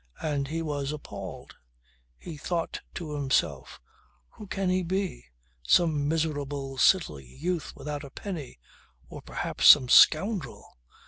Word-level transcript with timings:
And 0.23 0.47
he 0.47 0.63
was 0.63 0.91
appalled. 0.91 1.57
He 2.17 2.35
thought 2.35 2.81
to 2.95 3.13
himself: 3.13 3.79
Who 4.29 4.47
can 4.47 4.71
he 4.71 4.81
be? 4.81 5.25
Some 5.61 6.07
miserable, 6.07 6.79
silly 6.79 7.27
youth 7.37 7.73
without 7.75 8.03
a 8.03 8.09
penny. 8.09 8.57
Or 9.09 9.21
perhaps 9.21 9.67
some 9.67 9.89
scoundrel? 9.89 10.75